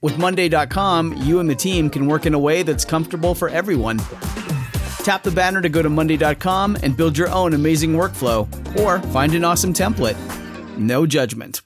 [0.00, 3.98] with Monday.com, you and the team can work in a way that's comfortable for everyone.
[5.02, 8.46] Tap the banner to go to Monday.com and build your own amazing workflow
[8.80, 10.16] or find an awesome template.
[10.76, 11.62] No judgment.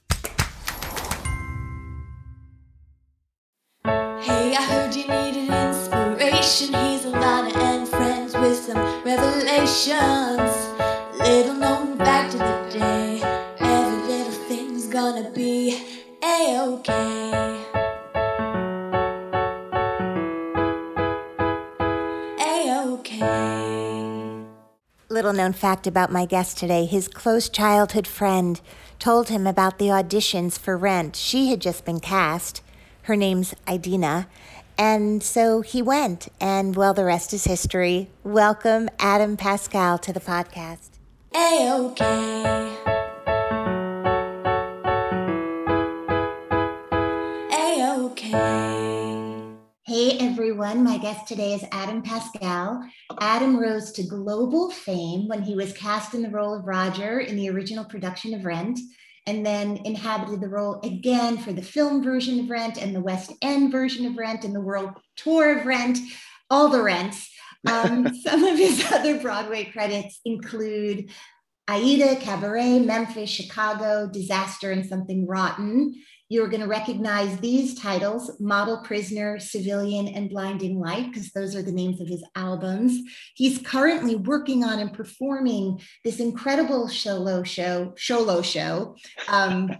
[25.53, 28.59] Fact about my guest today his close childhood friend
[28.99, 31.15] told him about the auditions for Rent.
[31.15, 32.61] She had just been cast.
[33.03, 34.27] Her name's Idina.
[34.77, 38.09] And so he went, and well, the rest is history.
[38.23, 40.89] Welcome, Adam Pascal, to the podcast.
[41.35, 42.03] A-OK.
[42.03, 42.82] A-OK.
[50.43, 52.83] Everyone, my guest today is Adam Pascal.
[53.21, 57.37] Adam rose to global fame when he was cast in the role of Roger in
[57.37, 58.77] the original production of Rent,
[59.25, 63.31] and then inhabited the role again for the film version of Rent and the West
[63.41, 65.97] End version of Rent and the world tour of Rent,
[66.49, 67.31] all the Rents.
[67.65, 71.09] Um, some of his other Broadway credits include
[71.67, 75.95] Aida, Cabaret, Memphis, Chicago, Disaster, and Something Rotten.
[76.29, 81.61] You're going to recognize these titles Model Prisoner, Civilian, and Blinding Light, because those are
[81.61, 82.99] the names of his albums.
[83.35, 88.95] He's currently working on and performing this incredible solo show, solo show.
[89.27, 89.71] Um,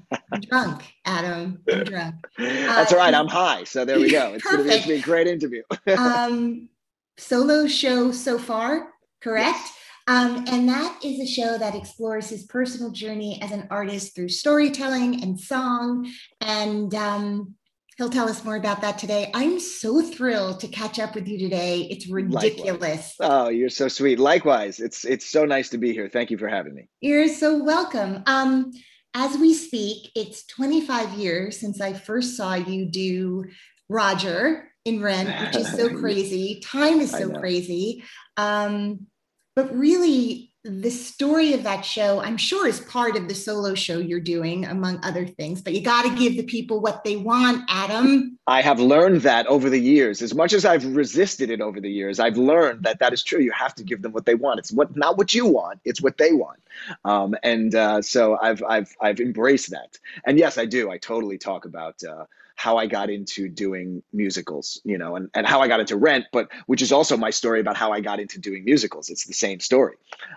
[0.41, 1.63] drunk, Adam.
[1.71, 2.15] I'm drunk.
[2.37, 3.13] That's uh, all right.
[3.13, 3.63] I'm high.
[3.63, 4.33] So there we go.
[4.33, 5.63] It's going to be a great interview.
[5.97, 6.69] um,
[7.17, 8.89] solo show so far,
[9.21, 9.57] correct?
[9.57, 9.82] Yes.
[10.07, 14.29] Um, and that is a show that explores his personal journey as an artist through
[14.29, 16.11] storytelling and song.
[16.41, 17.55] And um,
[17.97, 19.31] he'll tell us more about that today.
[19.33, 21.87] I'm so thrilled to catch up with you today.
[21.89, 22.81] It's ridiculous.
[22.81, 23.15] Likewise.
[23.19, 24.19] Oh, you're so sweet.
[24.19, 26.09] Likewise, it's it's so nice to be here.
[26.09, 26.89] Thank you for having me.
[27.01, 28.23] You're so welcome.
[28.25, 28.71] Um,
[29.13, 33.45] as we speak, it's 25 years since I first saw you do
[33.87, 36.59] Roger in Rent, which is so crazy.
[36.61, 38.03] Time is so crazy.
[38.37, 39.07] Um,
[39.55, 43.99] but really, the story of that show, I'm sure, is part of the solo show
[43.99, 45.61] you're doing, among other things.
[45.61, 48.39] But you got to give the people what they want, Adam.
[48.47, 50.21] I have learned that over the years.
[50.21, 53.41] As much as I've resisted it over the years, I've learned that that is true.
[53.41, 54.59] You have to give them what they want.
[54.59, 55.81] It's what not what you want.
[55.83, 56.61] It's what they want.
[57.03, 59.97] Um, and uh, so I've I've I've embraced that.
[60.25, 60.89] And yes, I do.
[60.89, 62.01] I totally talk about.
[62.03, 62.25] Uh,
[62.55, 66.25] how I got into doing musicals, you know, and, and how I got into Rent,
[66.31, 69.09] but which is also my story about how I got into doing musicals.
[69.09, 69.95] It's the same story.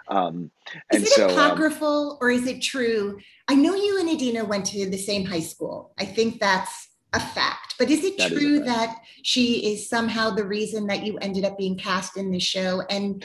[0.09, 0.51] Um,
[0.91, 3.19] and is it so, um, apocryphal um, or is it true?
[3.49, 5.93] I know you and Idina went to the same high school.
[5.99, 7.75] I think that's a fact.
[7.79, 11.45] But is it that true is that she is somehow the reason that you ended
[11.45, 12.83] up being cast in the show?
[12.89, 13.25] And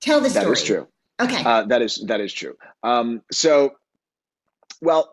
[0.00, 0.44] tell the story.
[0.46, 0.88] That is true.
[1.20, 1.42] Okay.
[1.44, 2.56] Uh, that is that is true.
[2.82, 3.74] Um, so,
[4.80, 5.12] well,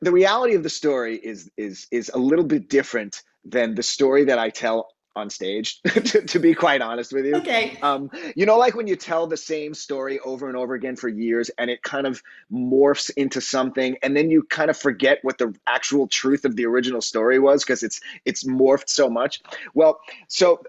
[0.00, 4.24] the reality of the story is is is a little bit different than the story
[4.24, 7.36] that I tell on stage to, to, be quite honest with you.
[7.36, 7.78] Okay.
[7.82, 11.08] Um, you know like when you tell the same story over and over again for
[11.08, 15.38] years and it kind of morphs into something and then you kind of forget what
[15.38, 19.40] the actual truth of the original story was because it's it's morphed so much.
[19.72, 20.62] Well so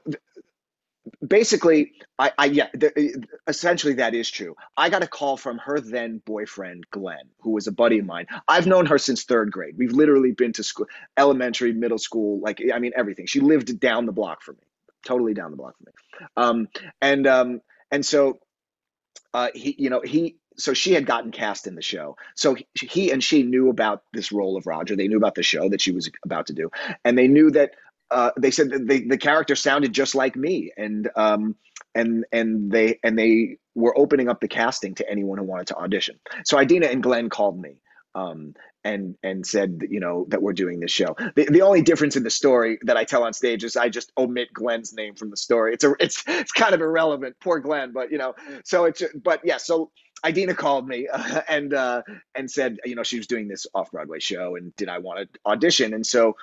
[1.25, 4.55] basically I, I yeah the, essentially that is true.
[4.77, 8.27] I got a call from her then boyfriend glenn who was a buddy of mine.
[8.47, 9.75] I've known her since third grade.
[9.77, 10.87] We've literally been to school
[11.17, 13.25] elementary middle school like i mean everything.
[13.25, 14.63] She lived down the block from me
[15.05, 16.27] totally down the block from me.
[16.35, 16.67] Um,
[17.01, 17.61] and um,
[17.91, 18.39] and so
[19.33, 22.17] uh, he you know he so she had gotten cast in the show.
[22.35, 24.95] So he and she knew about this role of roger.
[24.95, 26.71] They knew about the show that she was about to do.
[27.03, 27.71] And they knew that
[28.11, 31.55] uh, they said that the, the character sounded just like me and um,
[31.93, 35.75] and and they and they were opening up the casting to anyone who wanted to
[35.75, 37.77] audition so idina and glenn called me
[38.15, 38.53] um,
[38.83, 41.15] and and said you know that we're doing this show.
[41.35, 44.11] The, the only difference in the story that I tell on stage is I just
[44.17, 45.73] omit Glenn's name from the story.
[45.73, 47.35] It's a it's it's kind of irrelevant.
[47.41, 48.33] Poor Glenn, but you know.
[48.63, 49.57] So it's but yeah.
[49.57, 49.91] So
[50.25, 52.03] Idina called me uh, and uh,
[52.35, 55.19] and said you know she was doing this off Broadway show and did I want
[55.33, 56.35] to audition and so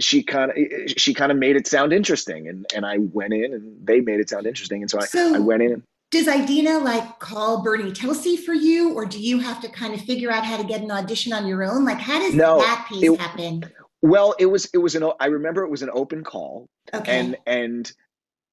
[0.00, 2.98] she kind of eh, eh, she kind of made it sound interesting and and I
[2.98, 5.82] went in and they made it sound interesting and so I, So- I went in
[6.10, 10.00] Does Idina like call Bernie Telsey for you, or do you have to kind of
[10.00, 11.84] figure out how to get an audition on your own?
[11.84, 13.64] Like, how does No, that piece it- happen?
[14.02, 17.18] well it was it was an I remember it was an open call Okay.
[17.18, 17.92] and and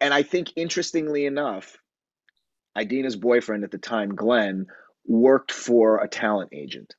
[0.01, 1.77] and I think interestingly enough,
[2.77, 4.67] Idina's boyfriend at the time, Glenn,
[5.07, 6.93] worked for a talent agent,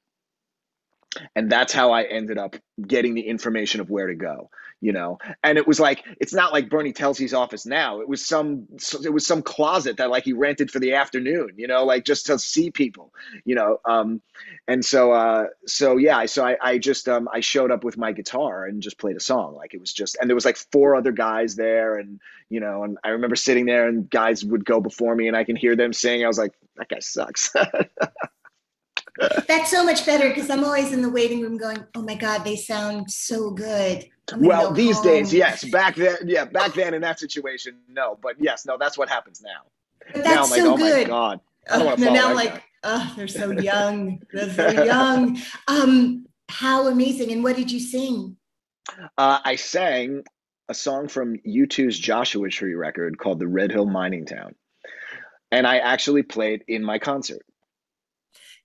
[1.35, 4.51] and that's how I ended up getting the information of where to go.
[4.83, 8.01] You know, and it was like it's not like Bernie Telsey's office now.
[8.01, 8.67] It was some
[9.03, 11.53] it was some closet that like he rented for the afternoon.
[11.57, 13.15] You know, like just to see people.
[13.47, 14.21] You know, um,
[14.69, 18.13] and so uh, so yeah, so I I just um I showed up with my
[18.13, 19.55] guitar and just played a song.
[19.55, 22.21] Like it was just and there was like four other guys there and
[22.51, 25.45] you know, and I remember sitting there and guys would go before me and I
[25.45, 26.23] can hear them sing.
[26.23, 27.51] I was like, that guy sucks.
[29.49, 32.45] That's so much better because I'm always in the waiting room going, oh my God,
[32.45, 34.07] they sound so good.
[34.37, 35.65] Well, go these days, yes.
[35.65, 38.19] Back then, yeah, back then in that situation, no.
[38.21, 39.63] But yes, no, that's what happens now.
[40.13, 41.05] But now I'm like, so oh my.
[41.05, 41.41] God.
[41.69, 44.21] I don't wanna no, now I'm like, oh, they're so young.
[44.33, 45.39] They're so young.
[45.69, 47.33] Um, how amazing.
[47.33, 48.37] And what did you sing?
[49.19, 50.25] Uh, I sang
[50.69, 54.55] a song from U2's Joshua Tree record called The Red Hill Mining Town.
[55.51, 57.46] And I actually played in my concert.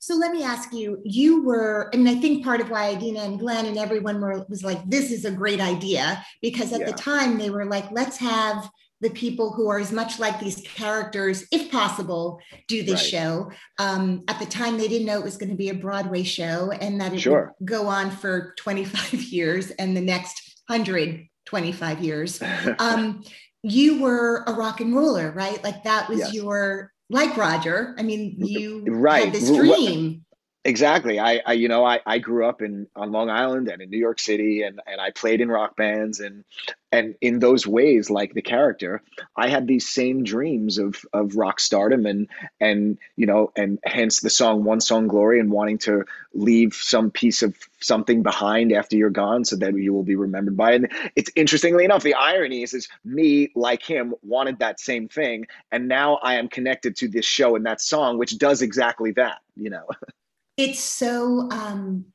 [0.02, 3.38] So let me ask you, you were, and I think part of why Idina and
[3.40, 7.38] Glenn and everyone were was like, this is a great idea, because at the time
[7.38, 8.68] they were like, let's have
[9.02, 13.10] the people who are as much like these characters, if possible, do this Right.
[13.12, 13.52] show.
[13.78, 16.72] Um, at the time, they didn't know it was going to be a Broadway show
[16.72, 17.54] and that it Sure.
[17.60, 22.42] would go on for 25 years and the next 125 years.
[22.80, 23.24] Um,
[23.64, 25.64] you were a rock and roller, right?
[25.64, 26.34] Like that was Yes.
[26.34, 27.94] your, like Roger.
[27.98, 29.26] I mean, you Right.
[29.26, 30.26] had this dream.
[30.64, 31.20] Exactly.
[31.20, 33.98] I, I you know, I, I grew up in on Long Island and in New
[33.98, 36.44] York City and, and I played in rock bands and
[36.92, 39.02] and in those ways, like the character,
[39.36, 42.28] I had these same dreams of of rock stardom and
[42.60, 46.04] and you know, and hence the song One Song Glory and wanting to
[46.36, 50.58] leave some piece of something behind after you're gone so that you will be remembered
[50.58, 50.76] by it.
[50.84, 55.48] And it's interestingly enough, the irony is is me, like him, wanted that same thing.
[55.72, 59.40] And now I am connected to this show and that song, which does exactly that,
[59.56, 59.88] you know.
[60.58, 62.06] it's so um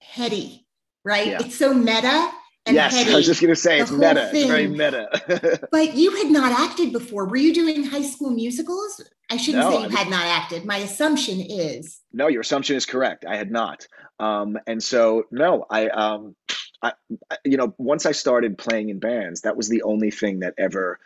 [0.00, 0.66] heady,
[1.04, 1.26] right?
[1.28, 1.38] Yeah.
[1.40, 2.30] It's so meta
[2.66, 3.12] and yes, heady.
[3.12, 4.30] I was just gonna say The it's meta.
[4.32, 5.68] It's very meta.
[5.72, 7.26] but you had not acted before.
[7.26, 9.00] Were you doing high school musicals?
[9.30, 10.64] I shouldn't No, say I you mean- had not acted.
[10.64, 13.24] My assumption is no, your assumption is correct.
[13.26, 13.86] I had not,
[14.18, 16.34] um, and so no, I, um,
[16.82, 16.92] I,
[17.30, 20.54] I- you know, once I started playing in bands, that was the only thing that
[20.58, 20.98] ever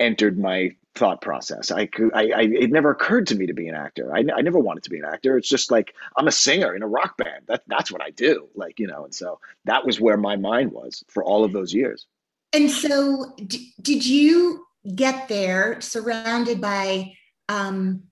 [0.00, 1.70] entered my thought process.
[1.70, 4.14] I could, I, I it never occurred to me to be an actor.
[4.14, 5.38] I, I never wanted to be an actor.
[5.38, 7.44] It's just like I'm a singer in a rock band.
[7.46, 8.48] That that's what I do.
[8.54, 11.72] Like you know, and so that was where my mind was for all of those
[11.72, 12.06] years.
[12.52, 14.64] and so d- did you
[14.96, 17.12] get there surrounded by
[17.48, 18.02] um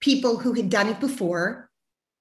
[0.00, 1.70] people who had done it before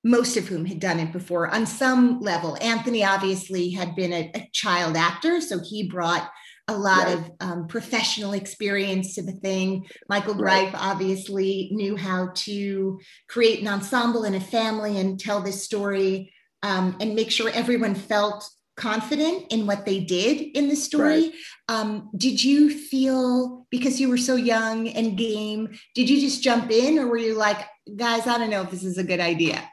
[0.04, 4.32] most of whom had done it before on some level anthony obviously had been a,
[4.36, 6.30] a child actor so he brought
[6.68, 7.18] a lot Right.
[7.18, 9.86] of um, professional experience to the thing.
[10.10, 10.70] Michael Right.
[10.72, 16.34] greif obviously knew how to create an ensemble and a family and tell this story
[16.64, 21.34] um, and make sure everyone felt confident in what they did in the story.
[21.68, 26.72] Um, did you feel because you were so young and game did you just jump
[26.72, 27.58] in or were you like
[27.96, 29.70] guys i don't know if this is a good idea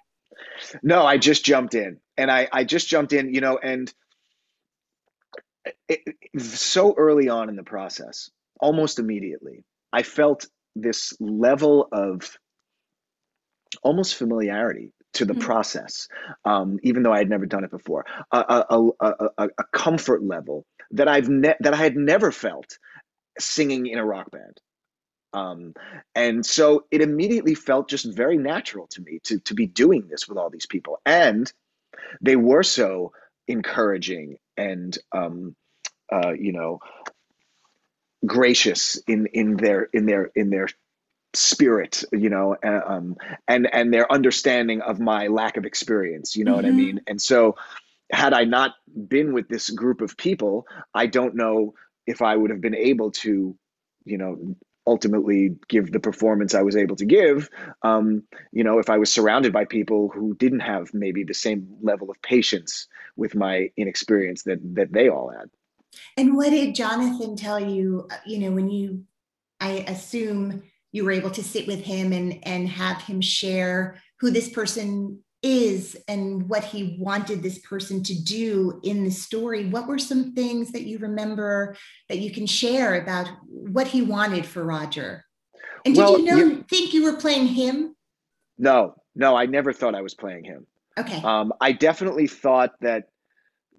[0.83, 3.93] No, I just jumped in, and I I just jumped in, you know, and
[5.89, 10.47] it, it- so early on in the process, almost immediately, I felt
[10.77, 12.39] this level of
[13.83, 15.41] almost familiarity to the Mhm.
[15.41, 16.09] process,
[16.45, 18.05] um, even though I had never done it before.
[18.33, 22.79] A, a, a- a comfort level that I've ne- that I had never felt
[23.39, 24.61] singing in a rock band.
[25.33, 25.75] Um,
[26.15, 30.29] and so it immediately felt just very natural to me to to be doing this
[30.29, 31.53] with all these people, and
[32.21, 33.13] they were so
[33.49, 35.57] encouraging and um,
[36.13, 36.81] uh, you know
[38.27, 40.69] gracious in in their in their in their
[41.35, 43.17] spirit you know uh, um
[43.49, 46.73] and and their understanding of my lack of experience you know what i Mhm.
[46.73, 47.57] mean and so
[48.13, 48.75] had i not
[49.09, 51.75] been with this group of people i don't know
[52.07, 53.57] if i would have been able to
[54.05, 54.57] you know
[54.89, 57.49] ultimately give the performance I was able to give,
[57.83, 61.69] um, you know, if I was surrounded by people who didn't have maybe the same
[61.83, 65.51] level of patience with my inexperience that that they all had.
[66.17, 68.09] And what did Jonathan tell you?
[68.11, 69.05] Uh, you know, when you,
[69.61, 74.31] I assume you were able to sit with him and and have him share who
[74.31, 79.67] this person is and what he wanted this person to do in the story.
[79.67, 81.77] What were some things that you remember
[82.09, 85.25] that you can share about what he wanted for Roger?
[85.85, 87.95] And did well, you know you, think you were playing him?
[88.59, 90.67] No, no, I never thought I was playing him.
[90.99, 91.23] Okay.
[91.23, 93.05] Um, I definitely thought that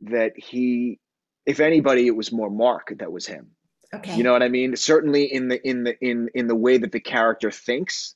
[0.01, 0.99] that he,
[1.45, 3.47] if anybody, it was more Mark that was him.
[3.93, 4.15] Okay.
[4.15, 4.75] You know what I mean?
[4.75, 8.15] Certainly in the in the in in the way that the character thinks,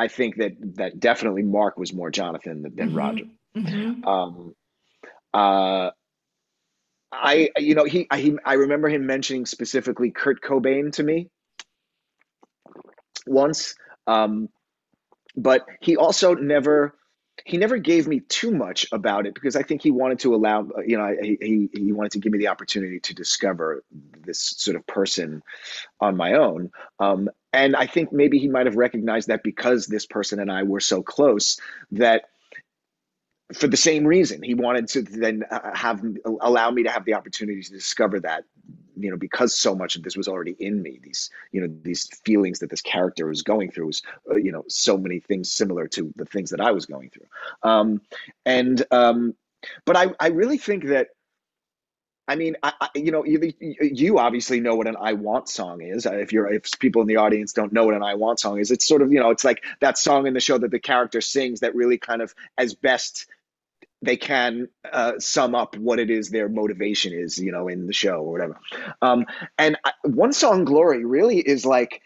[0.00, 2.96] I think that that definitely Mark was more Jonathan than, mm-hmm.
[2.96, 3.24] Roger.
[3.54, 4.08] Mm-hmm.
[4.08, 4.54] Um,
[5.34, 5.90] uh,
[7.12, 11.28] I you know he I, he I remember him mentioning specifically Kurt Cobain to me
[13.26, 13.74] once,
[14.06, 14.48] um,
[15.36, 16.94] but he also never
[17.44, 20.68] he never gave me too much about it because I think he wanted to allow,
[20.86, 23.82] you know, he, he, he wanted to give me the opportunity to discover
[24.24, 25.42] this sort of person
[26.00, 26.70] on my own.
[26.98, 30.62] Um, and I think maybe he might have recognized that because this person and I
[30.62, 31.58] were so close
[31.92, 32.24] that
[33.52, 36.04] for the same reason he wanted to then uh, have
[36.40, 38.44] allow me to have the opportunity to discover that
[38.96, 42.08] you know because so much of this was already in me these you know these
[42.24, 45.88] feelings that this character was going through was uh, you know so many things similar
[45.88, 47.26] to the things that i was going through.
[47.62, 48.00] Um
[48.46, 49.34] and um
[49.84, 51.08] but i i really think that
[52.30, 55.82] I mean, I, I, you know, you, you obviously know what an "I Want" song
[55.82, 56.06] is.
[56.06, 58.60] Uh, if you're, if people in the audience don't know what an "I Want" song
[58.60, 60.78] is, it's sort of, you know, it's like that song in the show that the
[60.78, 63.26] character sings that really kind of, as best
[64.00, 67.92] they can uh, sum up what it is their motivation is, you know, in the
[67.92, 68.60] show or whatever.
[69.02, 69.26] Um,
[69.58, 72.00] and I, one song, "Glory," really is like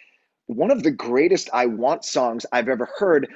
[0.46, 3.28] one of the greatest "I Want" songs I've ever heard.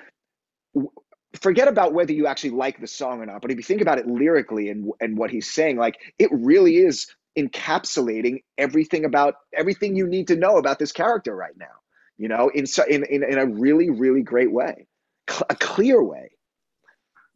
[1.40, 3.99] Forget about whether you actually like the song or not, but if you think about
[3.99, 7.06] it lyrically and and what he's saying, like it really is
[7.38, 11.66] encapsulating everything about everything you need to know about this character right now.
[12.16, 14.87] You know, in in in, in a really really great way,
[15.50, 16.30] a clear way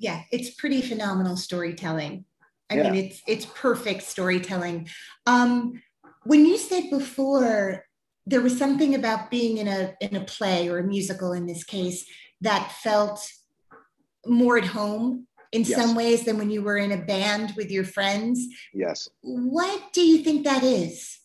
[0.03, 2.25] yeah, it's pretty phenomenal storytelling.
[2.69, 2.91] I yeah.
[2.91, 4.89] mean, it's it's perfect storytelling.
[5.27, 5.81] Um,
[6.25, 7.85] when you said before
[8.27, 11.63] there was something about being in a in a play or a musical in this
[11.63, 12.05] case
[12.41, 13.25] that felt
[14.27, 15.81] more at home in yes.
[15.81, 18.47] some ways than when you were in a band with your friends.
[18.73, 19.09] Yes.
[19.21, 21.19] What do you think that is?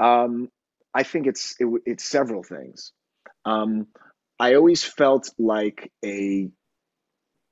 [0.00, 0.50] Um,
[0.94, 2.92] I think it's it, it's several things.
[3.44, 3.88] Um,
[4.38, 6.48] I always felt like a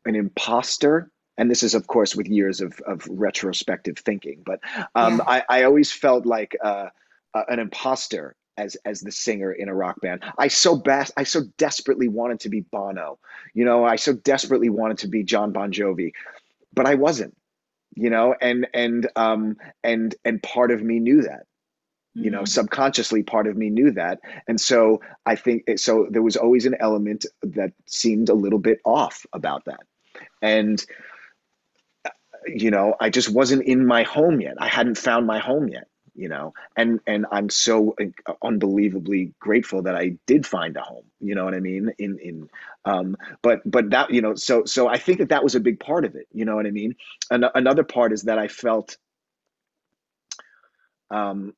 [0.05, 4.61] an imposter and this is of course with years of, of retrospective thinking but
[4.95, 5.25] um, yeah.
[5.27, 6.87] I, I always felt like uh,
[7.35, 10.23] uh, an imposter as as the singer in a rock band.
[10.39, 13.19] I so best i so desperately wanted to be bono
[13.55, 13.85] you know?
[13.85, 16.13] I so desperately wanted to be john bon jovi
[16.75, 17.37] but i wasn't
[17.95, 18.35] you know?
[18.41, 21.47] And and um and and part of me knew that
[22.15, 22.39] you know?
[22.39, 22.47] Mm-hmm.
[22.47, 24.21] subconsciously part of me knew that.
[24.49, 28.81] And so i think so there was always an element that seemed a little bit
[28.85, 29.81] off about that.
[30.43, 30.85] And
[32.47, 34.55] you know i just wasn't in my home yet.
[34.59, 37.95] I hadn't found my home yet you know and and i'm so
[38.43, 42.49] unbelievably grateful that i did find a home you know what i mean in in
[42.85, 45.79] um but but that you know so so i think that that was a big
[45.81, 46.95] part of it you know what i mean?
[47.31, 48.97] And another part is that i felt
[51.11, 51.55] um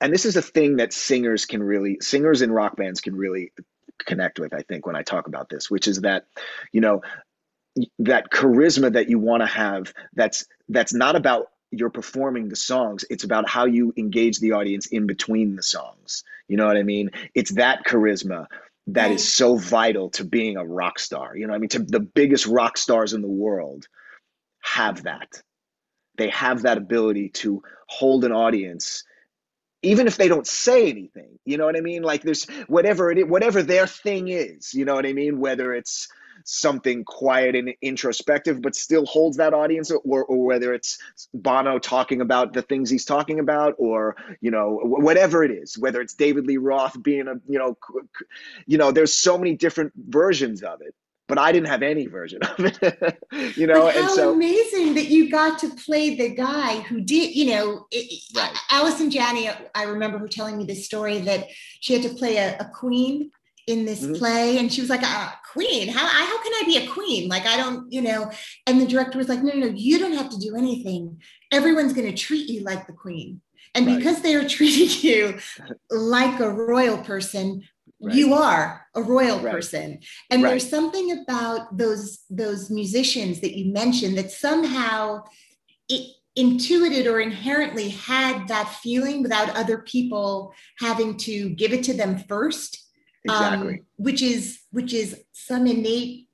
[0.00, 3.52] and this is a thing that singers can really singers in rock bands can really
[4.04, 6.26] connect with, I think, when I talk about this, which is that,
[6.72, 7.02] you know,
[7.98, 13.04] that charisma that you want to have that's that's not about you're performing the songs
[13.10, 16.24] it's about how you engage the audience in between the songs.
[16.48, 17.10] You know what i mean?
[17.34, 18.46] It's that charisma
[18.88, 21.36] that is so vital to being a rock star.
[21.36, 21.70] You know i mean?
[21.70, 23.86] To the biggest rock stars in the world
[24.60, 25.42] have that.
[26.18, 29.04] They have that ability to hold an audience
[29.82, 31.38] even if they don't say anything.
[31.44, 32.02] You know what i mean?
[32.02, 35.40] Like there's whatever it is, whatever their thing is you know what i mean?
[35.40, 36.08] Whether it's
[36.46, 40.96] something quiet and introspective but still holds that audience or, or whether it's
[41.34, 46.00] bono talking about the things he's talking about or you know whatever it is whether
[46.00, 47.76] it's david lee roth being a you know
[48.66, 50.94] you know there's so many different versions of it
[51.28, 53.18] but I didn't have any version of it,
[53.56, 53.82] you know.
[53.82, 57.46] But how and so amazing that you got to play the guy who did, you
[57.46, 58.56] know, it, right.
[58.70, 59.50] Allison Janney.
[59.74, 61.48] I remember her telling me this story that
[61.80, 63.32] she had to play a, a queen
[63.66, 64.14] in this mm-hmm.
[64.14, 65.88] play, and she was like, "A queen?
[65.88, 67.28] How how can I be a queen?
[67.28, 68.30] Like I don't, you know."
[68.66, 71.20] And the director was like, "No, no, no, you don't have to do anything.
[71.52, 73.40] Everyone's going to treat you like the queen."
[73.74, 73.98] And Right.
[73.98, 75.38] because they are treating you
[75.90, 77.62] like a royal person,
[78.00, 79.52] you are a royal Right.
[79.52, 80.00] person.
[80.30, 80.50] And Right.
[80.50, 85.24] there's something about those those musicians that you mentioned that somehow
[85.88, 91.94] it intuited or inherently had that feeling without other people having to give it to
[91.94, 92.85] them first
[93.30, 93.74] exactly.
[93.74, 96.28] um, which is which is some innate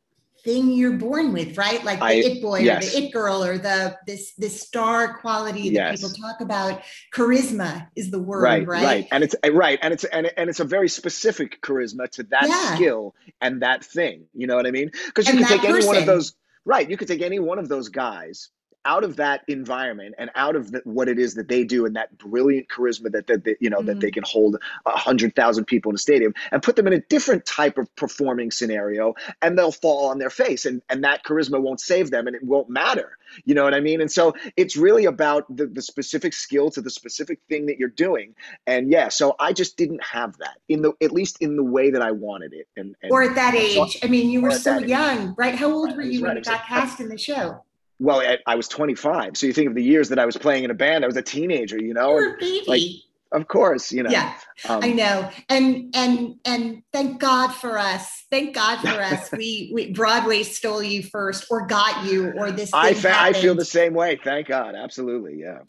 [0.45, 1.85] thing you're born with, right?
[1.85, 2.89] Like the I- it boy yes.
[2.97, 6.01] or the it girl or the this this star quality that Yes.
[6.01, 6.83] people talk about.
[7.15, 8.85] Charisma is the word, right, right?
[8.85, 12.49] right, and it's right, and it's and, and it's a very specific charisma to that
[12.49, 12.75] Yeah.
[12.75, 14.25] skill and that thing.
[14.35, 14.91] You know what I mean?
[15.07, 16.35] Because you And that take any one of those.
[16.65, 18.51] Right, you could take any one of those guys
[18.85, 21.95] out of that environment and out of the, what it is that they do and
[21.95, 24.01] that brilliant charisma that that, that you know that Mhm.
[24.01, 27.01] they can hold a hundred thousand people in a stadium and put them in a
[27.01, 31.61] different type of performing scenario and they'll fall on their face and and that charisma
[31.61, 34.77] won't save them and it won't matter you know what i mean and so it's
[34.77, 38.35] really about the, the specific skill to the specific thing that you're doing
[38.67, 41.91] and yeah so i just didn't have that in the at least in the way
[41.91, 43.99] that i wanted it and, and Or at that and so- age.
[44.03, 44.89] I mean, you were so that age.
[44.89, 45.55] young, right?
[45.55, 46.69] How old were you when right, you got exactly.
[46.77, 47.63] cast in the show?
[47.99, 50.65] Well I, I was 25 so you think of the years that i was playing
[50.65, 52.65] in a band i was a teenager you know and a baby.
[52.67, 52.83] like,
[53.33, 54.35] of course you know yeah,
[54.69, 55.31] um, I know.
[55.49, 58.25] And and and thank God for us.
[58.31, 59.31] Thank God for us.
[59.33, 63.55] we, we Broadway stole you first or got you or this I, fa- I feel
[63.55, 65.61] the same way thank god absolutely yeah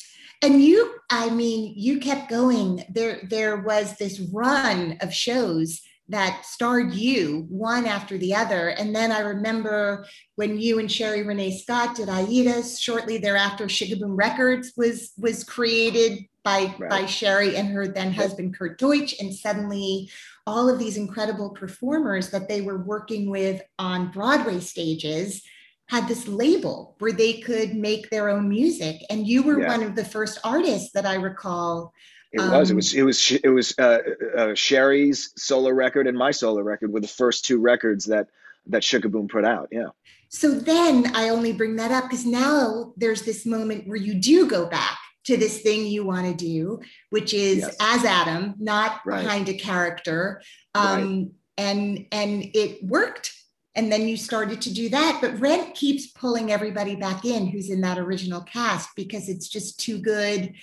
[0.42, 5.82] and you i mean you kept going there there was this run of shows
[6.14, 10.06] that starred you one after the other and then i remember
[10.36, 16.20] when you and Sherie Rene Scott did aidas shortly thereafter Sh-K-Boom records was was created
[16.44, 16.90] by Right.
[16.90, 20.10] by sherry and her then husband kurt deutsch and suddenly
[20.46, 25.42] all of these incredible performers that they were working with on broadway stages
[25.88, 29.68] had this label where they could make their own music and you were Yeah.
[29.70, 31.94] one of the first artists that i recall
[32.34, 32.70] It was.
[32.70, 32.94] It Um, was.
[32.94, 33.32] It was.
[33.44, 33.74] It was.
[33.78, 34.00] Uh,
[34.36, 38.28] uh, Sherie's solo record and my solo record were the first two records that
[38.68, 39.68] that Sh-K-Boom put out.
[39.72, 39.90] Yeah.
[40.30, 44.48] so then i only bring that up because now there's this moment where you do
[44.48, 46.80] go back to this thing you want to do
[47.12, 47.76] which is Yes.
[47.80, 49.22] as adam not Right.
[49.22, 50.42] behind a character
[50.74, 53.32] um, and and it worked
[53.76, 57.70] and then you started to do that but rent keeps pulling everybody back in who's
[57.70, 60.54] in that original cast because it's just too good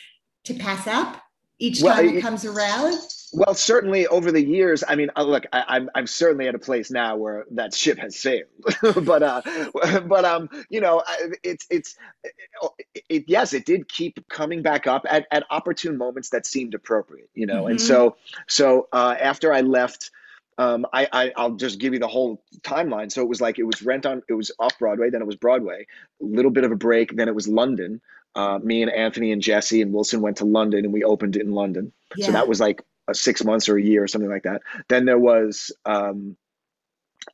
[0.45, 1.23] to pass up
[1.61, 2.99] each Well, time it comes around
[3.33, 4.83] Well, certainly over the years.
[4.89, 7.99] I mean, uh, look, I, I'm I'm certainly at a place now where that ship
[7.99, 8.49] has sailed.
[9.05, 9.43] but uh,
[10.09, 11.03] but um, you know,
[11.45, 16.31] it's it's it, it, yes, it did keep coming back up at at opportune moments
[16.31, 17.31] that seemed appropriate.
[17.35, 17.83] You know, and Mhm.
[17.87, 18.17] so
[18.49, 20.11] so uh, after I left.
[20.59, 23.11] Um, I, I I'll just give you the whole timeline.
[23.11, 25.37] So it was like it was rent on it was off Broadway, then it was
[25.37, 25.87] Broadway,
[26.21, 28.03] a little bit of a break, then it was London.
[28.35, 31.43] Uh, me and Anthony and Jesse and Wilson went to London and we opened it
[31.43, 31.93] in London.
[32.17, 34.63] yeah So that was like a six months or a year or something like that.
[34.89, 36.37] Then there was, um,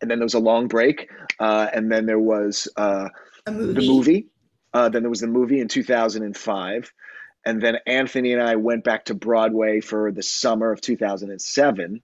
[0.00, 3.08] and then there was a long break, uh, and then there was uh,
[3.48, 4.26] movie, the movie.
[4.72, 6.92] Uh, then there was the movie in 2005,
[7.44, 12.02] and then Anthony and I went back to Broadway for the summer of 2007,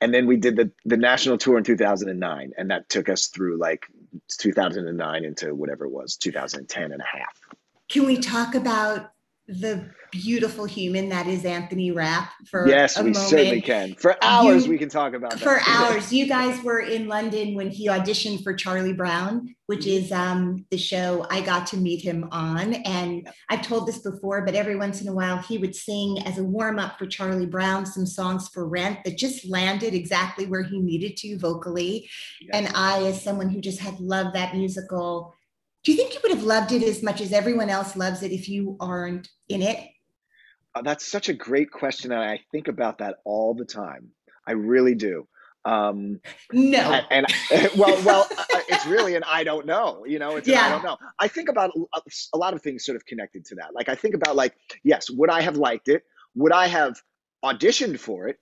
[0.00, 3.58] and then we did the the national tour in 2009, and that took us through
[3.58, 3.86] like
[4.28, 7.40] 2009 into whatever it was 2010 and a half.
[7.88, 9.10] Can we talk about
[9.48, 13.16] the beautiful human that is Anthony Rapp for yes, we moment?
[13.28, 13.94] certainly can.
[13.94, 15.40] For hours, You- we can talk about that.
[15.40, 20.04] For hours, you guys were in London when he auditioned for Charlie Brown, which Mm-hmm.
[20.04, 22.74] is um, the show I got to meet him on.
[22.74, 26.38] And I've told this before, but every once in a while, he would sing as
[26.38, 30.62] a warm up for Charlie Brown some songs for Rent that just landed exactly where
[30.64, 32.08] he needed to vocally.
[32.52, 35.35] And I, as someone who just had loved that musical,
[35.86, 38.32] do you think you would have loved it as much as everyone else loves it
[38.32, 39.78] if you aren't in it?
[40.74, 44.08] Uh, that's such a great question, and I think about that all the time.
[44.44, 45.28] I really do.
[45.64, 46.18] Um,
[46.52, 46.80] No.
[46.80, 50.04] and, and well, well, uh, it's really an I don't know.
[50.04, 50.96] You know, it's an I don't know.
[51.20, 52.00] I think about a-
[52.34, 53.72] a lot of things sort of connected to that.
[53.72, 56.02] Like I think about like, yes, would I have liked it?
[56.34, 57.00] Would I have
[57.44, 58.38] auditioned for it?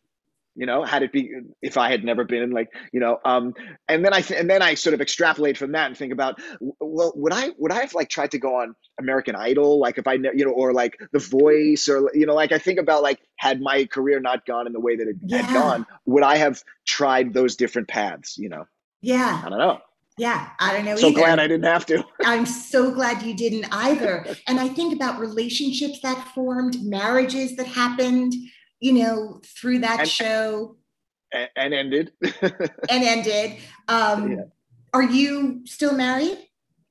[0.57, 3.55] You know, had it be if I had never been like, you know, um,
[3.89, 6.41] and then I th- and then I sort of extrapolate from that and think about,
[6.61, 10.07] well, would I would I have like tried to go on American Idol, like if
[10.07, 13.03] I, ne- you know, or like The Voice, or you know, like I think about
[13.03, 15.39] like had my career not gone in the way that it Yeah.
[15.43, 18.39] had gone, would I have tried those different paths?
[18.39, 18.65] You know,
[19.03, 19.43] Yeah.
[19.45, 19.81] I don't know.
[20.17, 20.51] Yeah.
[20.61, 21.19] I don't know So either.
[21.19, 22.05] glad I didn't have to.
[22.25, 24.25] I'm so glad you didn't either.
[24.47, 28.33] And I think about relationships that formed, marriages that happened,
[28.85, 30.77] you know, through that And- show
[31.33, 32.13] and, and ended.
[32.43, 33.57] and ended.
[33.89, 34.37] Um, Yeah.
[34.93, 36.39] Are you still married?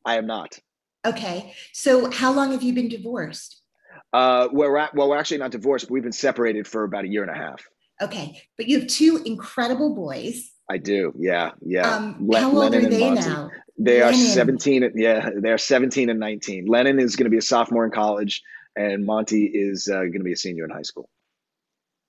[0.03, 0.59] I am not.
[1.05, 1.53] Okay.
[1.71, 3.61] So how long have you been divorced?
[4.11, 7.07] Uh, we're at, well, we're actually not divorced, but we've been separated for about a
[7.07, 7.63] year and a half.
[8.01, 10.51] Okay, but you have two incredible boys.
[10.69, 11.13] I do.
[11.17, 11.95] Yeah, yeah.
[11.95, 13.51] Um, Le- how old Lennon are they now?
[13.77, 14.83] They are 17.
[14.83, 16.65] and- Yeah, they're 17 and 19.
[16.65, 18.41] Lennon is going to be a sophomore in college,
[18.75, 21.07] and Monty is uh, going to be a senior in high school.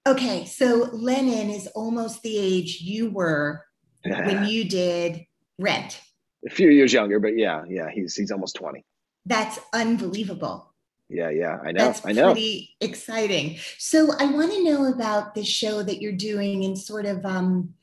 [0.07, 3.65] Okay, so Lennon is almost the age you were
[4.05, 5.25] when you did
[5.59, 6.01] Rent.
[6.47, 8.85] a few years younger, but yeah, yeah, he's he's almost 20.
[9.25, 10.75] That's unbelievable.
[11.09, 12.33] Yeah, yeah, I know, That's I know.
[12.33, 13.59] pretty exciting.
[13.79, 17.75] So I want to know about the show that you're doing and sort of um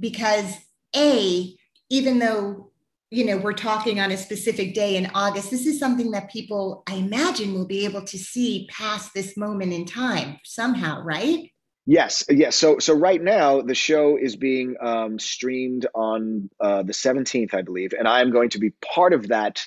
[0.00, 0.54] because
[0.96, 1.54] a
[1.90, 2.70] even though
[3.10, 6.82] you know we're talking on a specific day in August, this is something that people
[6.88, 11.50] I imagine will be able to see past this moment in time somehow, right?
[11.90, 12.54] Yes, yes.
[12.54, 17.62] So so right now the show is being um, streamed on uh, the 17th, I
[17.62, 19.66] believe, and I am going to be part of that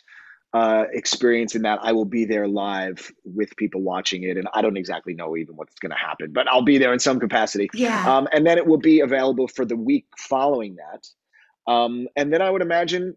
[0.54, 4.62] uh, experience in that I will be there live with people watching it, and I
[4.62, 7.72] don't exactly know even what's going to happen, but I'll be there in some capacity.
[7.74, 8.16] Yeah.
[8.16, 11.72] Um, and then it will be available for the week following that.
[11.72, 13.16] Um, and then I would imagine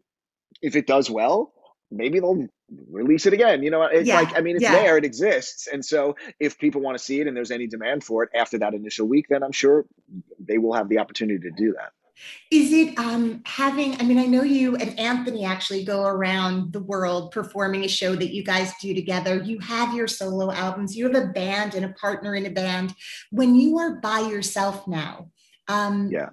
[0.62, 1.52] if it does well,
[1.94, 2.46] maybe they'll
[2.90, 3.62] release it again.
[3.62, 4.72] You know, it's Yeah, like, I mean, it's yeah.
[4.72, 5.68] there, it exists.
[5.72, 8.58] And so if people want to see it and there's any demand for it after
[8.58, 9.86] that initial week, then I'm sure
[10.38, 11.92] they will have the opportunity to do that.
[12.50, 16.80] Is it um, having, I mean, I know you and Anthony actually go around the
[16.80, 19.42] world performing a show that you guys do together.
[19.42, 22.94] You have your solo albums, you have a band and a partner in a band.
[23.30, 25.30] When you are by yourself now,
[25.66, 26.30] um, Yeah.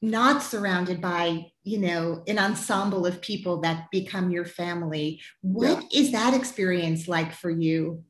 [0.00, 6.12] Not surrounded by, you know, an ensemble of people that become your family, what is
[6.12, 8.04] that experience like for you?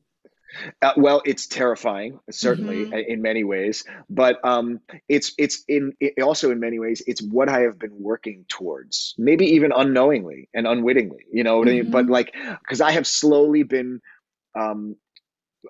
[0.81, 2.93] Uh, well, it's terrifying, certainly Mhm.
[2.93, 7.21] uh, in many ways, but um, it's it's in it also in many ways it's
[7.21, 11.71] what I have been working towards, maybe even unknowingly and unwittingly, you know what I
[11.73, 11.89] mean?
[11.89, 12.09] But Mhm.
[12.09, 14.01] like, because I have slowly been
[14.55, 14.95] um,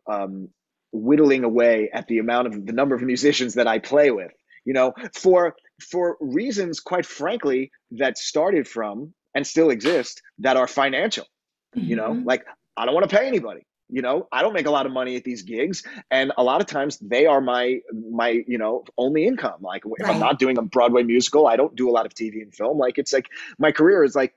[0.09, 0.49] um,
[0.93, 4.31] whittling away at the amount of the number of musicians that I play with,
[4.65, 10.67] you know, for for reasons, quite frankly, that started from and still exist that are
[10.67, 11.25] financial
[11.75, 12.13] you know?
[12.13, 12.25] Mhm.
[12.25, 12.43] like
[12.75, 13.61] i don't want to pay anybody
[13.91, 14.27] you know?
[14.31, 16.99] I don't make a lot of money at these gigs and a lot of times
[16.99, 17.79] they are my
[18.11, 19.61] my you know only income.
[19.61, 22.41] Like if i'm not doing a broadway musical i don't do a lot of tv
[22.41, 22.77] and film.
[22.77, 24.33] Like it's like my career is like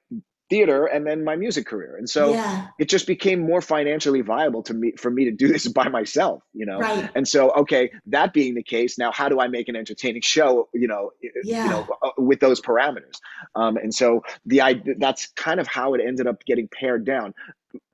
[0.52, 1.92] theater and then my music career.
[2.00, 5.46] And so yeah, it just became more financially viable to me for me to do
[5.54, 6.78] this by myself you know?
[6.86, 7.08] Right.
[7.16, 7.84] and so okay
[8.16, 10.50] that being the case now how do i make an entertaining show
[10.82, 11.64] you know Yeah.
[11.64, 13.16] you know uh, with those parameters?
[13.60, 14.06] Um, and so
[14.50, 14.70] the i
[15.04, 17.28] that's kind of how it ended up getting pared down.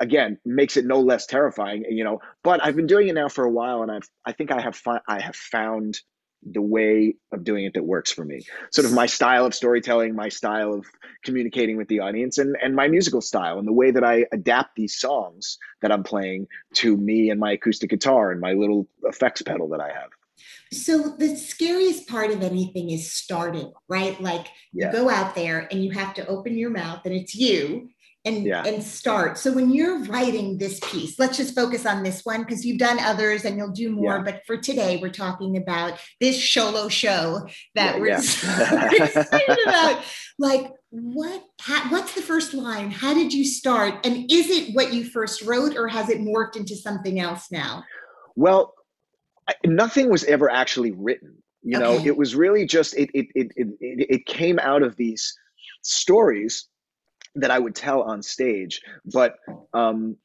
[0.00, 3.44] Again makes it no less terrifying you know but i've been doing it now for
[3.44, 5.90] a while and i've i think i have fi- i have found
[6.42, 10.14] the way of doing it that works for me sort of my style of storytelling
[10.14, 10.86] my style of
[11.24, 14.76] communicating with the audience and and my musical style and the way that i adapt
[14.76, 19.42] these songs that i'm playing to me and my acoustic guitar and my little effects
[19.42, 20.10] pedal that i have
[20.72, 24.20] So the scariest part of anything is starting, right?
[24.20, 24.86] Like Yeah.
[24.86, 27.88] you go out there and you have to open your mouth and it's you
[28.28, 28.62] and Yeah.
[28.64, 29.38] and start.
[29.38, 32.98] So when you're writing this piece, let's just focus on this one because you've done
[33.00, 34.16] others and you'll do more.
[34.16, 34.22] Yeah.
[34.22, 38.16] But for today, we're talking about this Sholo show that Yeah, we're,
[39.04, 40.02] excited about.
[40.38, 41.42] Like what?
[41.60, 42.90] How, what's the first line?
[42.90, 44.06] How did you start?
[44.06, 47.84] And is it what you first wrote, or has it morphed into something else now?
[48.36, 48.72] Well,
[49.48, 51.42] I, nothing was ever actually written.
[51.62, 55.36] You know, it was really just it, it it it it came out of these
[55.82, 56.66] stories
[57.36, 59.36] that I would tell on stage, but
[59.72, 60.16] um,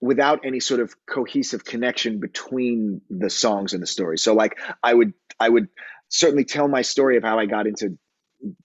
[0.00, 4.18] without any sort of cohesive connection between the songs and the story.
[4.18, 5.68] So, like, I would I would
[6.08, 7.98] certainly tell my story of how I got into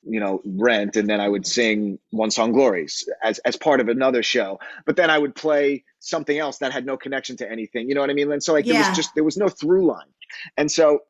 [0.01, 3.89] you know rent and then i would sing one song glories as, as part of
[3.89, 7.87] another show but then i would play something else that had no connection to anything
[7.87, 8.31] you know what i mean?
[8.31, 10.07] And so like there was just there was no through line.
[10.57, 11.01] And so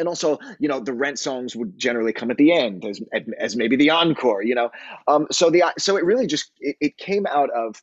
[0.00, 3.00] and also you know the rent songs would generally come at the end as,
[3.38, 4.70] as maybe the encore you know
[5.06, 7.80] um so the so it really just it, it came out of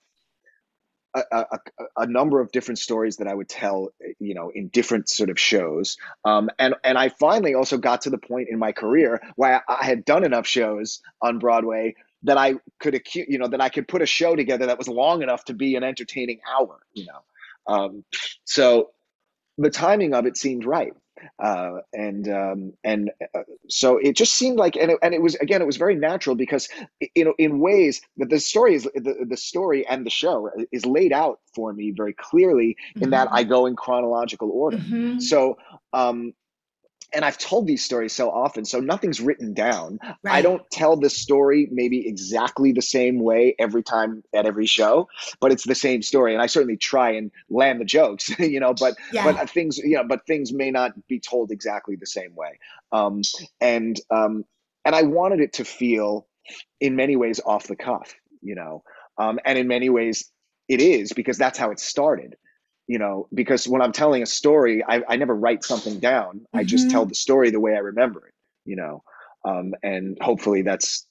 [1.13, 1.59] a, a,
[1.97, 5.39] a- number of different stories that I would tell, you know, in different sort of
[5.39, 5.97] shows.
[6.25, 9.75] Um, and and I finally also got to the point in my career where I,
[9.81, 13.87] I had done enough shows on Broadway that I could you know, that I could
[13.87, 17.73] put a show together that was long enough to be an entertaining hour, you know.
[17.73, 18.03] Um,
[18.45, 18.91] so
[19.57, 20.93] the timing of it seemed right.
[21.39, 25.33] Uh, and um, and uh, so it just seemed like, and it, and it was
[25.35, 26.69] again, it was very natural because
[27.15, 30.85] you know, in ways that the story is the, the story and the show is
[30.85, 34.77] laid out for me very clearly in that I go in chronological order.
[34.77, 35.21] Mhm.
[35.21, 35.57] So,
[35.91, 36.33] um,
[37.13, 39.99] and I've told these stories so often, so nothing's written down.
[40.01, 40.17] Right.
[40.25, 45.07] I don't tell the story maybe exactly the same way every time at every show,
[45.39, 46.33] but it's the same story.
[46.33, 49.23] And I certainly try and land the jokes, you know, but Yeah.
[49.31, 52.59] but things, you know, but things may not be told exactly the same way.
[52.91, 53.21] Um,
[53.61, 54.45] and um,
[54.83, 56.27] and I wanted it to feel,
[56.79, 58.83] in many ways, off the cuff, you know,
[59.17, 60.31] um, and in many ways,
[60.67, 62.35] it is because that's how it started
[62.87, 66.63] you know because when i'm telling a story i, I never write something down i
[66.63, 66.91] just Mhm.
[66.91, 68.33] tell the story the way i remember it
[68.65, 69.03] you know
[69.45, 71.05] um, and hopefully that's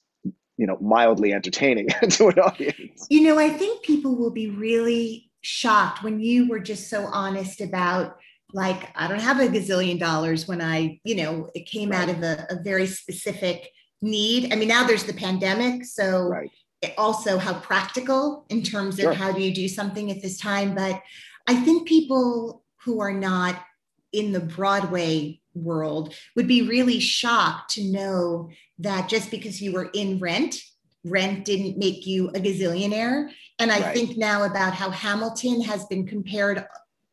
[0.57, 5.31] you know mildly entertaining to an audience You know, I think people will be really
[5.41, 8.17] shocked when you were just so honest about,
[8.53, 12.21] like, I don't have a gazillion dollars when I, you know, it came out of
[12.23, 13.69] a, a very specific
[14.01, 14.51] need.
[14.51, 15.85] I mean, now there's the pandemic.
[15.85, 19.13] So right it- also how practical in terms of Sure.
[19.13, 20.75] how do you do something at this time.
[20.75, 21.01] But
[21.47, 23.63] I think people who are not
[24.11, 29.89] in the Broadway world would be really shocked to know that just because you were
[29.93, 30.55] in rent,
[31.03, 33.29] rent didn't make you a gazillionaire.
[33.59, 33.93] And I Right.
[33.95, 36.65] think now about how Hamilton has been compared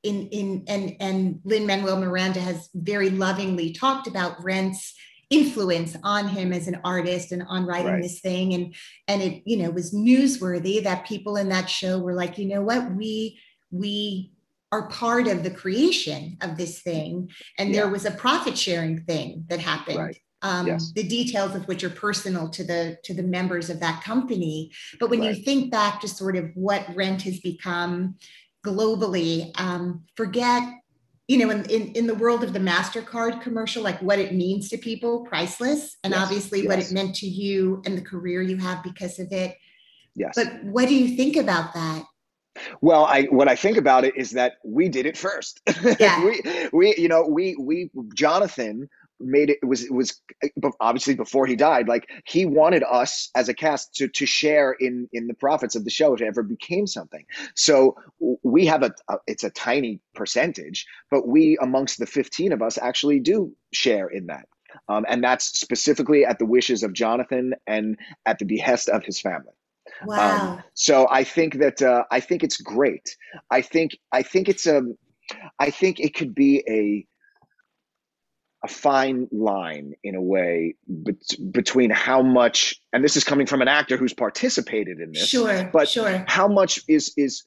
[0.02, 4.94] in in and and Lin Manuel Miranda has very lovingly talked about rent's
[5.30, 8.02] influence on him as an artist and on writing Right.
[8.02, 8.74] this thing and
[9.08, 12.60] and it you know was newsworthy that people in that show were like you know
[12.60, 13.40] what we
[13.74, 14.30] we
[14.72, 17.30] are part of the creation of this thing.
[17.58, 19.98] And there was a profit sharing thing that happened.
[19.98, 20.18] Right.
[20.42, 20.92] um, Yes.
[20.92, 24.72] the details of which are personal to the to the members of that company.
[25.00, 28.16] But when you think back to sort of what rent has become
[28.66, 30.62] globally um, forget
[31.28, 34.68] you know in, in in the world of the mastercard commercial like what it means
[34.70, 35.96] to people priceless.
[36.02, 39.28] And Yes, obviously what it meant to you and the career you have because of
[39.32, 39.56] it.
[40.14, 40.32] Yes.
[40.34, 42.04] But what do you think about that
[42.80, 45.60] well i what i think about it is that we did it first.
[46.00, 46.24] Yeah.
[46.24, 48.88] we we you know we we jonathan
[49.20, 50.20] made it, it was it was
[50.80, 55.08] obviously before he died like he wanted us as a cast to to share in
[55.12, 57.24] in the profits of the show if it ever became something.
[57.54, 57.96] So
[58.42, 62.78] we have a, a it's a tiny percentage but we amongst the 15 of us
[62.78, 64.46] actually do share in that.
[64.88, 69.20] Um, and that's specifically at the wishes of jonathan and at the behest of his
[69.20, 69.52] family
[70.04, 70.60] wow.
[70.74, 73.16] so I think that uh, I think it's great.
[73.50, 74.82] I think I think it's a
[75.58, 77.06] I think it could be a
[78.64, 83.60] a fine line in a way bet- between how much and this is coming from
[83.60, 86.24] an actor who's participated in this sure but sure.
[86.26, 87.44] how much is is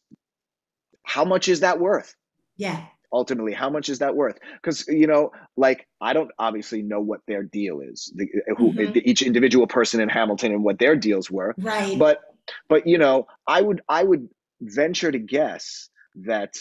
[1.03, 2.15] how much is that worth?
[2.57, 2.83] Yeah.
[3.11, 4.37] Ultimately how much is that worth?
[4.61, 8.93] Because you know like i don't obviously know what their deal is the, who, Mhm.
[8.93, 11.97] the, each individual person in hamilton and what their deals were right.
[11.97, 12.21] but
[12.69, 14.27] but you know i would i would
[14.61, 16.55] venture to guess that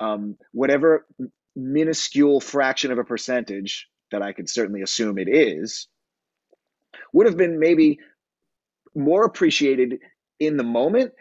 [0.00, 1.06] um, whatever
[1.56, 5.88] minuscule fraction of a percentage that i could certainly assume it is
[7.12, 7.98] would have been maybe
[8.94, 9.98] more appreciated
[10.40, 11.12] in the moment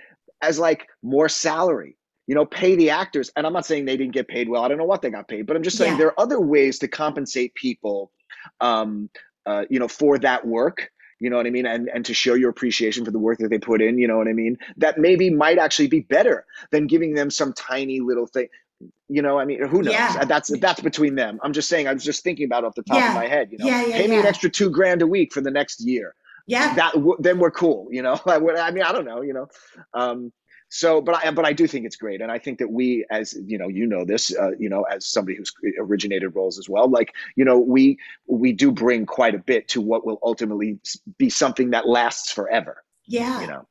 [0.42, 1.98] as like more salary
[2.28, 4.68] you know pay the actors and i'm not saying they didn't get paid well i
[4.68, 5.98] don't know what they got paid but i'm just saying Yeah.
[5.98, 8.12] there are other ways to compensate people
[8.60, 9.10] um,
[9.46, 10.90] uh, you know for that work
[11.22, 11.66] you know what i mean?
[11.66, 14.18] And and to show your appreciation for the work that they put in you know
[14.18, 14.58] what i mean?
[14.84, 18.50] That maybe might actually be better than giving them some tiny little thing.
[19.08, 19.94] You know i mean who knows?
[19.94, 20.26] Yeah.
[20.26, 21.40] that's that's between them.
[21.44, 23.10] I'm just saying i was just thinking about it off the top Yeah.
[23.10, 23.68] of my head you know?
[23.68, 26.16] Yeah, pay me an extra two grand a week for the next year.
[26.48, 26.74] Yeah.
[26.76, 28.20] That w- then we're cool you know?
[28.26, 29.48] I, I mean i don't know you know?
[29.94, 30.32] Um
[30.72, 32.22] so but i but i do think it's great.
[32.22, 35.06] And i think that we as you know you know this uh, you know as
[35.06, 39.40] somebody who's originated roles as well like you know we we do bring quite a
[39.40, 40.80] bit to what will ultimately
[41.18, 43.42] be something that lasts forever yeah.
[43.42, 43.68] you know?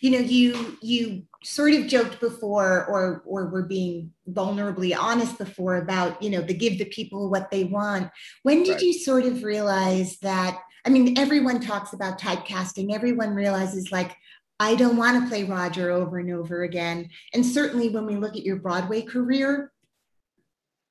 [0.00, 5.76] You know you you sort of joked before or or were being vulnerably honest before
[5.76, 8.10] about you know the give the people what they want.
[8.42, 8.82] When did Right.
[8.82, 12.92] you sort of realize that i mean everyone talks about typecasting.
[12.92, 14.16] Everyone realizes like
[14.60, 18.36] i don't want to play roger over and over again and certainly when we look
[18.36, 19.72] at your broadway career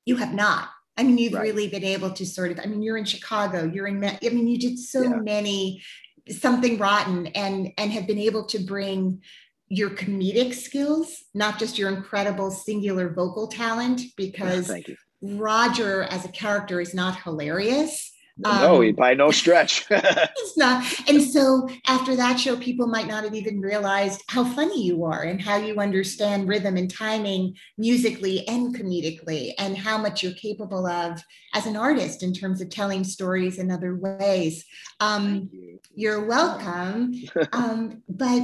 [0.04, 1.42] you have not i mean you've Right.
[1.42, 4.48] really been able to sort of i mean you're in chicago you're in i mean
[4.48, 5.16] you did so Yeah.
[5.22, 5.82] many
[6.30, 9.22] something rotten and and have been able to bring
[9.68, 16.28] your comedic skills not just your incredible singular vocal talent because you roger as a
[16.28, 22.38] character is not hilarious no Um, by no stretch it's not and so after that
[22.38, 26.48] show people might not have even realized how funny you are and how you understand
[26.48, 31.20] rhythm and timing musically and comedically and how much you're capable of
[31.54, 34.64] as an artist in terms of telling stories in other ways
[35.00, 35.80] um, you.
[35.94, 37.14] you're welcome.
[37.52, 38.42] um, but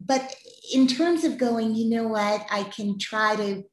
[0.00, 0.34] but
[0.72, 3.64] in terms of going, you know what, I can try to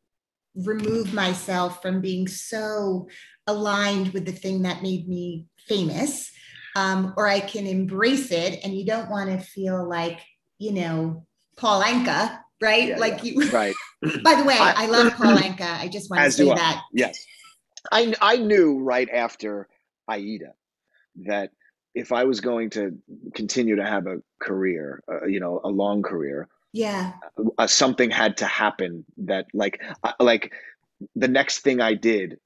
[0.55, 3.07] remove myself from being so
[3.51, 6.31] aligned with the thing that made me famous,
[6.75, 8.59] um, or I can embrace it.
[8.63, 10.19] And you don't want to feel like,
[10.57, 11.25] you know,
[11.57, 12.89] Paul Anka, right?
[12.89, 13.31] Yeah, like yeah.
[13.31, 13.51] you.
[13.61, 13.75] Right.
[14.23, 15.69] By the way, I- I, love Paul Anka.
[15.79, 16.55] I just want to say I.
[16.55, 16.81] that.
[16.93, 17.25] Yes.
[17.91, 19.67] I I knew right after
[20.07, 20.53] Aida
[21.25, 21.51] that
[21.93, 22.97] if I was going to
[23.33, 27.13] continue to have a career, uh, you know, a long career, Yeah.
[27.57, 30.53] uh, something had to happen that like uh, like
[31.15, 32.39] the next thing I did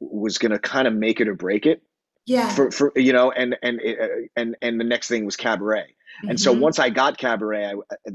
[0.00, 1.82] was going to kind of make it or break it
[2.26, 2.48] Yeah.
[2.54, 5.94] for for you know and and uh, and and the next thing was cabaret.
[6.28, 6.60] And so Mhm.
[6.60, 7.74] once I got cabaret, I,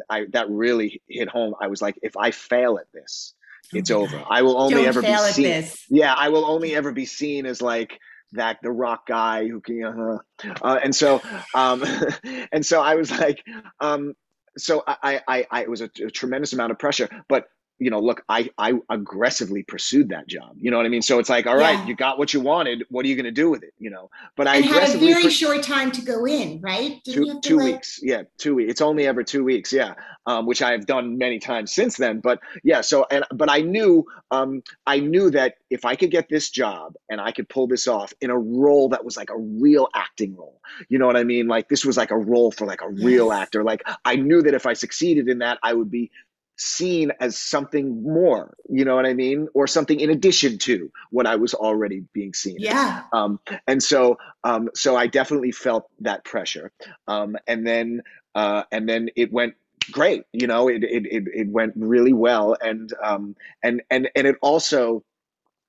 [0.09, 1.55] I that really hit home.
[1.61, 3.33] I was like, if I fail at this,
[3.73, 4.19] it's Oh over.
[4.19, 4.27] God.
[4.29, 5.45] I will only Don't ever be at seen.
[5.45, 5.85] this.
[5.89, 7.99] Yeah, I will only ever be seen as like
[8.33, 9.83] that the rock guy who can.
[9.83, 10.17] Uh,
[10.61, 11.21] uh, and so,
[11.53, 11.83] um,
[12.51, 13.43] and so I was like,
[13.81, 14.13] um,
[14.57, 17.45] so I, I, I, it was a, a tremendous amount of pressure, but.
[17.79, 20.55] You know, look, I I aggressively pursued that job.
[20.59, 21.01] You know what I mean?
[21.01, 21.85] So it's like, all right, Yeah.
[21.87, 22.83] you got what you wanted.
[22.89, 23.73] What are you going to do with it?
[23.79, 27.01] You know, but I had a very short time to go in, right?
[27.03, 29.43] Didn't you two have to, two like- weeks yeah two weeks it's only ever two
[29.43, 29.93] weeks yeah
[30.25, 34.05] um, which i've done many times since then but yeah so and but i knew
[34.31, 37.87] um, i knew that if i could get this job and i could pull this
[37.87, 41.23] off in a role that was like a real acting role you know what i
[41.23, 43.41] mean like this was like a role for like a real Yes.
[43.41, 46.11] actor like i knew that if i succeeded in that i would be
[46.59, 51.25] seen as something more you know what i mean or something in addition to what
[51.25, 53.03] i was already being seen Yeah.
[53.13, 56.71] um, and so um, so I definitely felt that pressure.
[57.07, 58.01] Um, and then
[58.35, 59.55] uh, and then it went
[59.91, 60.23] great.
[60.33, 62.55] You know, it it it, it went really well.
[62.61, 65.03] And um, and and and it also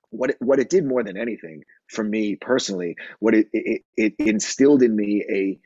[0.09, 4.13] what it, what it did more than anything for me personally, what it it, it
[4.19, 5.59] instilled in me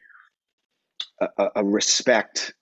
[1.21, 2.53] a a, a respect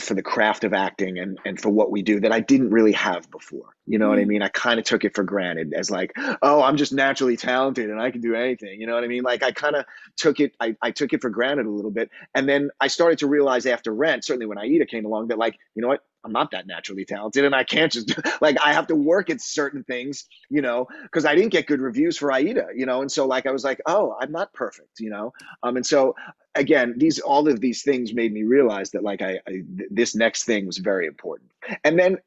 [0.00, 2.92] for the craft of acting and, and for what we do that I didn't really
[2.92, 3.76] have before.
[3.86, 4.28] You know what I Mm.
[4.28, 4.42] mean?
[4.42, 8.00] I kind of took it for granted as like, oh, I'm just naturally talented and
[8.00, 8.80] I can do anything.
[8.80, 9.22] You know what I mean?
[9.22, 9.84] Like I kind of
[10.16, 12.10] took it, I, I took it for granted a little bit.
[12.34, 15.58] And then I started to realize after Rent, certainly when Aida came along, that like,
[15.74, 16.00] you know what?
[16.24, 19.40] I'm not that naturally talented and I can't just like I have to work at
[19.40, 23.12] certain things, you know, because I didn't get good reviews for Aida, you know, and
[23.12, 25.32] so like I was like, oh, I'm not perfect, you know,
[25.62, 26.14] um, and so
[26.54, 30.44] again, these all of these things made me realize that like I, I this next
[30.44, 31.50] thing was very important,
[31.84, 32.18] and then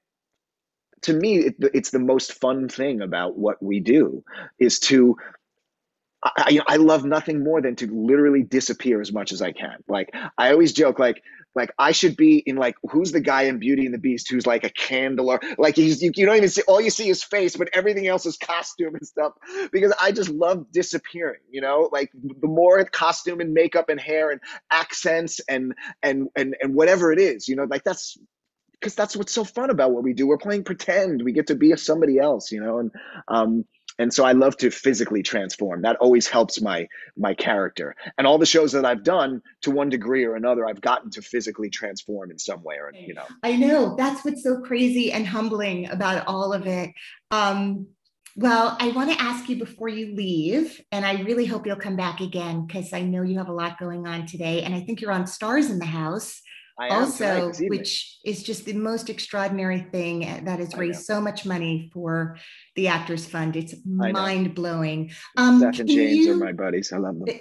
[1.03, 4.23] to me, it, it's the most fun thing about what we do
[4.59, 5.17] is to.
[6.23, 9.83] I, I- love nothing more than to literally disappear as much as I can.
[9.87, 11.23] Like I always joke, like
[11.57, 14.45] like I should be in like who's the guy in Beauty and the Beast who's
[14.45, 17.23] like a candle or like he's you, you don't even see all you see his
[17.23, 19.33] face, but everything else is costume and stuff.
[19.71, 24.29] Because I just love disappearing, you know, like the more costume and makeup and hair
[24.29, 24.39] and
[24.71, 28.17] accents and and and and whatever it is, you know, like that's
[28.73, 30.27] because that's what's so fun about what we do.
[30.27, 31.23] We're playing pretend.
[31.23, 32.91] We get to be somebody else, you know, and
[33.27, 33.65] um
[33.99, 35.81] and so I love to physically transform.
[35.81, 37.95] That always helps my my character.
[38.17, 41.21] And all the shows that I've done, to one degree or another, I've gotten to
[41.21, 43.25] physically transform in some way, or you know.
[43.43, 46.91] I know that's what's so crazy and humbling about all of it.
[47.31, 47.87] Um,
[48.35, 51.95] well, I want to ask you before you leave, and I really hope you'll come
[51.95, 54.61] back again because I know you have a lot going on today.
[54.61, 56.41] And I think you're on Stars in the House
[56.79, 61.89] I also, which is just the most extraordinary thing that has raised so much money
[61.91, 62.37] for
[62.75, 63.55] the Actors Fund.
[63.55, 65.11] It's mind blowing.
[65.37, 66.93] Um, Seth and James you- are my buddies.
[66.93, 67.35] I love them.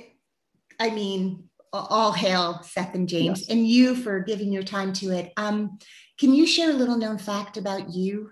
[0.81, 3.51] I mean, all hail Seth and James, Yes.
[3.51, 5.33] and you for giving your time to it.
[5.37, 5.79] Um,
[6.19, 8.31] can you share a little known fact about you?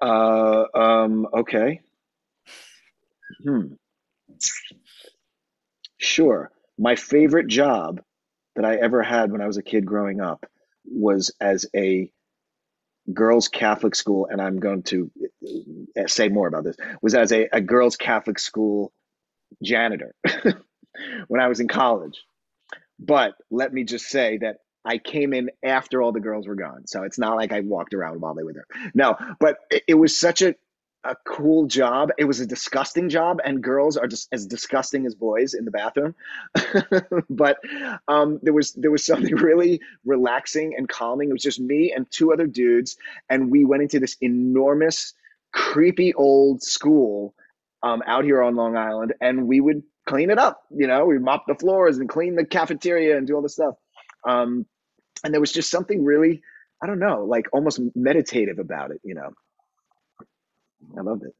[0.00, 1.80] Uh, um, okay.
[3.42, 3.74] Hmm.
[5.96, 6.50] Sure.
[6.78, 8.02] My favorite job
[8.58, 10.44] that I ever had when I was a kid growing up
[10.84, 12.10] was as a
[13.14, 15.12] girls' Catholic school, and I'm going to
[15.96, 18.92] uh, say more about this, was as a, a girls' Catholic school
[19.62, 20.12] janitor
[21.28, 22.20] when I was in college.
[22.98, 26.88] But let me just say that I came in after all the girls were gone.
[26.88, 28.66] So it's not like I walked around while they were there.
[28.92, 30.56] No, but it, it was such a,
[31.04, 32.10] a cool job.
[32.18, 35.70] It was a disgusting job, and girls are just as disgusting as boys in the
[35.70, 36.14] bathroom.
[37.30, 37.58] but
[38.08, 41.30] um, there was there was something really relaxing and calming.
[41.30, 42.96] It was just me and two other dudes,
[43.30, 45.14] and we went into this enormous,
[45.52, 47.34] creepy old school
[47.82, 50.62] um, out here on Long Island, and we would clean it up.
[50.70, 53.74] You know, we mop the floors and clean the cafeteria and do all this stuff.
[54.26, 54.66] Um,
[55.22, 56.42] and there was just something really,
[56.82, 59.00] I don't know, like almost meditative about it.
[59.04, 59.30] You know,
[60.96, 61.34] I loved it.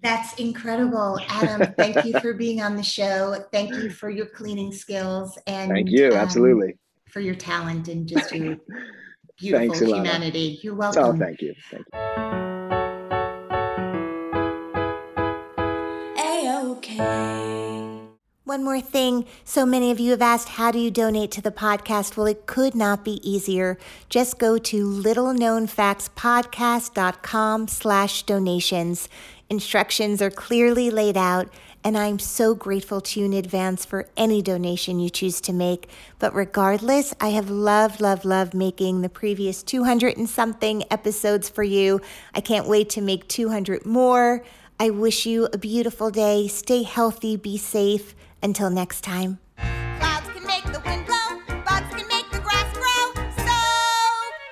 [0.00, 1.72] That's incredible, Adam.
[1.78, 3.36] thank you for being on the show.
[3.52, 6.08] Thank you for your cleaning skills and Thank you.
[6.08, 6.74] um, Absolutely.
[7.10, 9.96] for your talent and just your Thanks, beautiful Ilana.
[9.96, 10.60] humanity.
[10.62, 11.18] You're Oh, welcome.
[11.18, 11.54] thank you.
[11.70, 12.60] Thank you.
[18.54, 19.26] One more thing.
[19.42, 22.16] So many of you have asked, how do you donate to the podcast?
[22.16, 23.76] Well, it could not be easier.
[24.08, 29.08] Just go to littleknownfactspodcast.com slash donations.
[29.50, 31.48] Instructions are clearly laid out,
[31.82, 35.88] and I'm so grateful to you in advance for any donation you choose to make.
[36.20, 41.64] But regardless, I have loved, loved, loved making the previous 200 and something episodes for
[41.64, 42.00] you.
[42.32, 44.44] I can't wait to make 200 more.
[44.78, 46.46] I wish you a beautiful day.
[46.46, 48.14] Stay healthy, be safe.
[48.44, 49.38] Until next time.
[49.56, 53.14] Clouds can make the wind blow, bugs can make the grass grow.
[53.38, 53.56] So,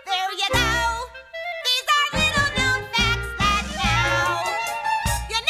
[0.07, 1.05] there you go.
[1.69, 4.49] These are little known facts that now
[5.29, 5.41] you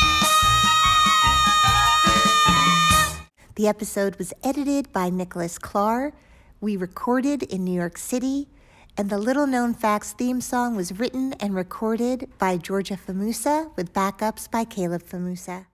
[3.15, 3.25] know.
[3.55, 6.15] The episode was edited by Nicholas Clark.
[6.61, 8.49] We recorded in New York City.
[8.99, 13.95] And the Little Known Facts theme song was written and recorded by Georgia Famusa with
[13.95, 15.67] backups by Caleb Famusa.